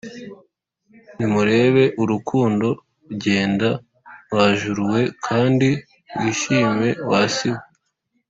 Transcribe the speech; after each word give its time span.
“Nimurebe 1.15 1.83
urukundo.” 2.01 2.67
Genda, 3.23 3.69
wa 4.33 4.45
juru 4.59 4.83
we! 4.91 5.01
Kandi 5.25 5.69
wishime, 6.19 6.89
wa 7.09 7.21
si 7.35 7.49
we 7.53 7.59